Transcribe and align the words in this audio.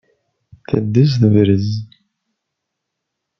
Teddez 0.69 1.11
tebrez! 1.21 1.67